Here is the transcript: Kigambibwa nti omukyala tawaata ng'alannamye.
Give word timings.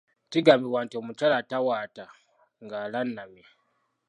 Kigambibwa 0.31 0.79
nti 0.85 0.95
omukyala 1.01 1.37
tawaata 1.51 2.05
ng'alannamye. 2.63 3.45